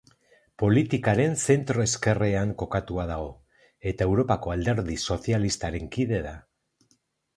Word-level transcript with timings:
Politikaren 0.61 1.35
zentro-ezkerrean 1.47 2.55
kokatua 2.63 3.05
dago, 3.11 3.29
eta 3.93 4.07
Europako 4.11 4.55
Alderdi 4.57 4.99
Sozialistaren 5.15 5.93
kide 5.99 6.23
da. 6.31 6.37